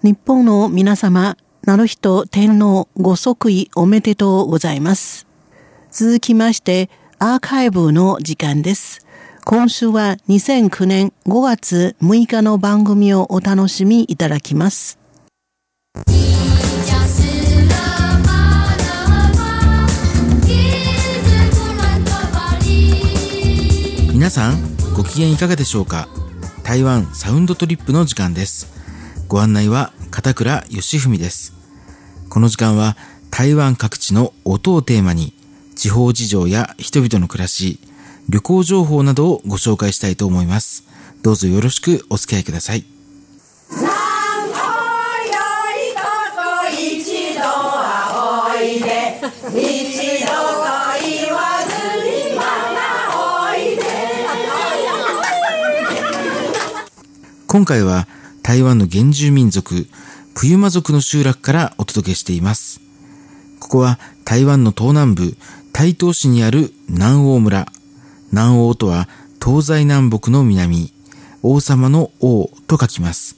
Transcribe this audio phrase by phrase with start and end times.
[0.00, 5.26] 日本の皆様、なる人天皇ご即位おめでとうございます。
[5.90, 9.04] 続きまして、アーカイブの時間です。
[9.44, 15.00] 今週は2009年5月6日の番組をお楽しみいただきます。
[24.12, 26.08] 皆さんご機嫌いかがでしょうか？
[26.62, 28.77] 台湾サウンドトリップの時間です
[29.28, 31.52] ご案内は片倉義文です。
[32.30, 32.96] この時間は
[33.30, 35.34] 台湾各地の音をテーマに
[35.76, 37.78] 地方事情や人々の暮らし
[38.30, 40.84] 旅行情報などをご紹介したいと思います。
[41.22, 42.86] どうぞよろしくお付き合いください。
[57.46, 58.06] 今回は
[58.48, 59.86] 台湾の原住民族、
[60.34, 62.80] プユマ族の集落からお届けしています。
[63.60, 65.36] ここは台湾の東南部、
[65.74, 67.66] 台東市にある南王村。
[68.32, 69.06] 南王とは
[69.44, 70.94] 東西南北の南、
[71.42, 73.36] 王様の王と書きます。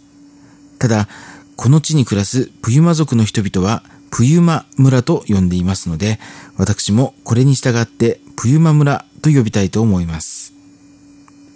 [0.78, 1.08] ただ、
[1.56, 6.20] この地に暮らすプユマ族の人々はプユマ村と呼んでいますので、
[6.56, 10.54] 私もこれに従ってプユマ村と呼びたいと思います。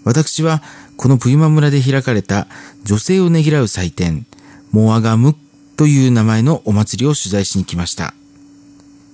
[0.05, 0.63] 私は
[0.97, 2.47] このプユマ村で開かれた
[2.85, 4.27] 女性をねぎらう祭典、
[4.71, 5.35] モアガム
[5.77, 8.15] という名前のお祭りを取材しに来ました。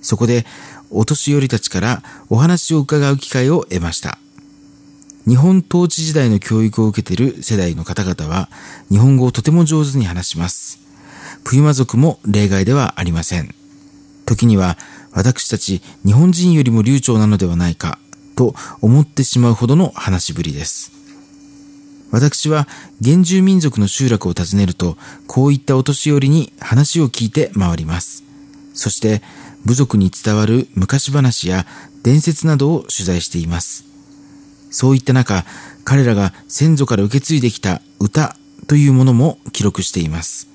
[0.01, 0.45] そこで
[0.89, 4.17] お年寄りたちからお話を伺う機会を得ました。
[5.27, 8.49] 日本統治時代の教育を受けている世代の方々は
[8.89, 10.79] 日本語をとても上手に話します。
[11.43, 13.53] プユマ族も例外ではありません。
[14.25, 14.77] 時には
[15.13, 17.99] 私たち日本人よりも流暢なのではないか
[18.35, 21.00] と思ってしまうほどの話しぶりです。
[22.11, 22.67] 私は
[23.03, 28.23] 原住民族の集落を訪ねると、こういったお年寄りに話を聞いて回ります。
[28.73, 29.21] そして
[29.65, 31.65] 部族に伝わる昔話や
[32.03, 33.85] 伝説などを取材しています。
[34.69, 35.45] そういった中、
[35.83, 38.35] 彼らが先祖から受け継いできた歌
[38.67, 40.47] というものも記録しています。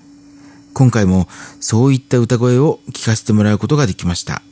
[0.73, 1.27] 今回も
[1.61, 4.43] そういった歌声を聞かせてもらうことができました。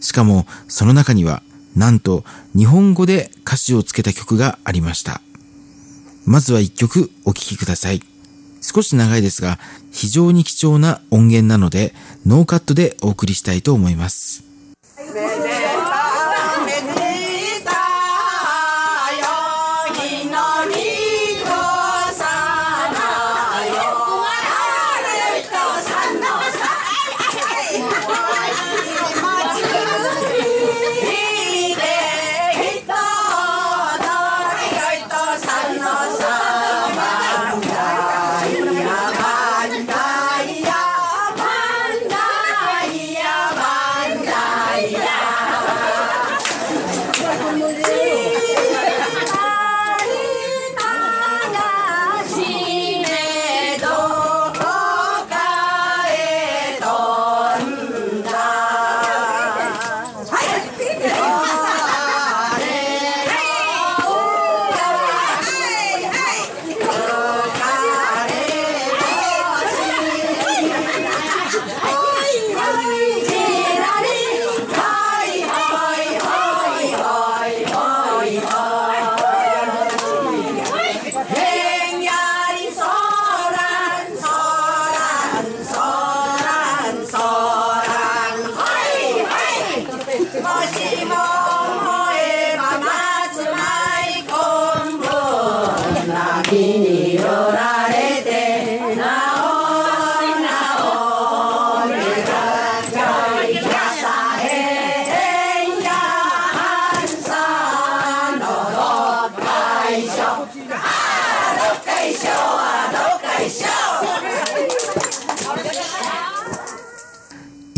[0.00, 1.42] しかもその中には
[1.74, 2.24] なんと
[2.54, 5.20] 日本語で歌詞をつけた曲がありました。
[6.26, 8.00] まずは一曲お聴きください。
[8.60, 9.58] 少し長いですが、
[9.92, 11.94] 非常に貴重な音源なので、
[12.26, 14.44] ノーカットでお送りしたいと思います。
[47.70, 48.15] い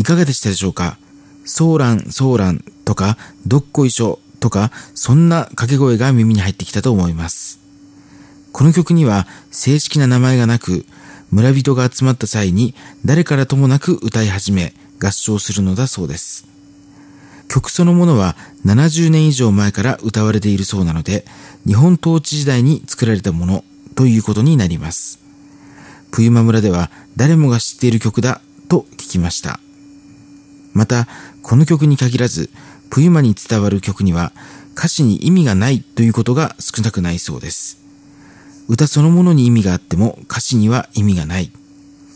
[0.09, 0.97] かがでしたでしょうか？
[1.45, 7.59] ソーラン、ソーランとか、どっこいしょとか、そんな掛け声が耳に入ってきたと思います。
[8.51, 10.85] この曲には正式な名前がなく、
[11.29, 12.73] 村人が集まった際に
[13.05, 16.47] 誰からともなく歌い始め、合唱するのだそうです。
[17.47, 18.35] 曲そのものは
[18.65, 21.25] 70年以上前から歌われているそうなので、
[21.67, 23.63] 日本統治時代に作られたもの
[23.95, 25.19] ということになります。
[26.11, 29.59] プユマ村では誰もが知っている曲だと聞きました。
[30.73, 31.07] また、
[31.41, 32.49] この曲に限らず、
[32.89, 34.31] プユマに伝わる曲には
[34.75, 37.79] 歌詞に意味がないということが少なくないそうです。
[38.67, 41.51] 歌そのものに意味があっても歌詞には意味がない。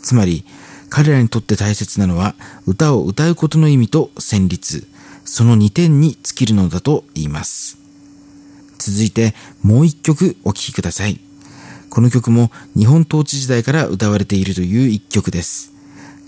[0.02, 0.44] つまり、
[0.88, 2.34] 彼らにとって大切なのは
[2.66, 4.86] 歌を歌うことの意味と旋律、
[5.24, 7.78] その2点に尽きるのだと言います。
[8.78, 11.20] 続いてもう一曲お聴きください。
[11.90, 15.73] この曲も日本統治時代から歌われているという一曲です。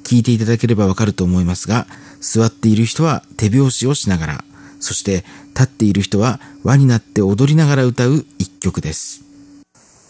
[0.06, 1.88] 聞いていただければわかると思いますが、
[2.20, 4.44] 座っている人は手拍子をしながら、
[4.78, 9.24] そして立っている人は輪になって踊りながら歌う一曲です。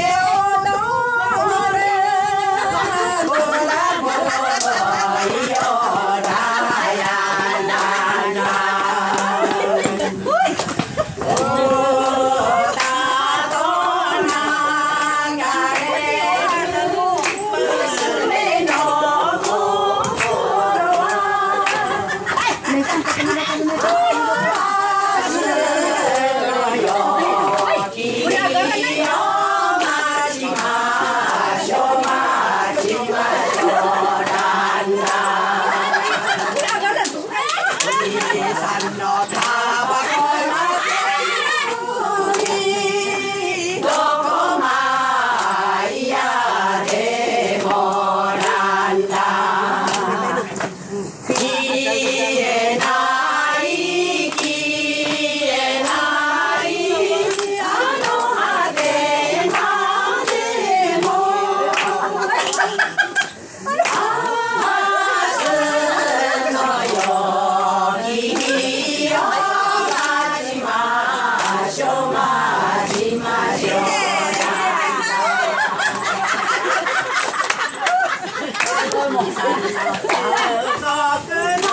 [80.81, 81.64] Sausage!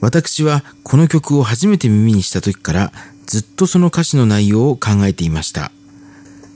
[0.00, 2.92] 私はこの曲を初めて耳にした時から
[3.26, 5.70] ずっとその歌詞の内容を考えていました。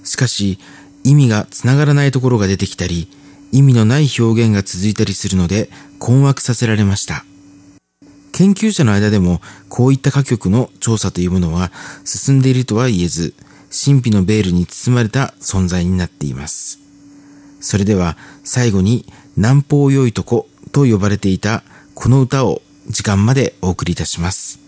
[0.03, 0.59] しかし
[1.05, 3.09] 意味がつながらないところが出てきたり、
[3.53, 7.25] 意味のない表現が続いたりするので困惑させられました。
[8.33, 11.71] 研究者の間でもこういった歌曲の調査というものは
[12.05, 13.35] 進んでいるとは言えず、
[13.71, 16.81] 神秘のベールに包まれた存在になっています。
[17.61, 19.07] それでは最後に
[19.37, 21.63] 南方良いとこと呼ばれていた
[21.95, 24.59] この歌を時間までお送りいたします。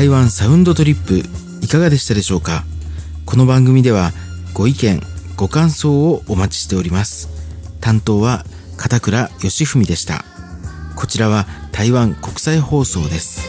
[0.00, 1.22] 台湾サウンドトリップ
[1.62, 2.64] いかがでしたでしょうか？
[3.26, 4.12] この番組では
[4.54, 4.98] ご意見
[5.36, 7.28] ご感想をお待ちしております。
[7.82, 8.46] 担当は
[8.78, 10.24] 片倉義文でした。
[10.96, 13.42] こちらは台湾国際放送です。